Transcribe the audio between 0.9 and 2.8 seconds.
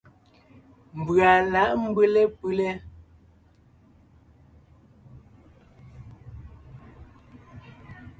Mbʉ̀a lǎʼ mbʉ́le pʉ́le.